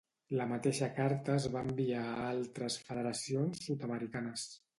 [0.37, 4.49] La mateixa carta es va enviar a altres federacions sud-americanes.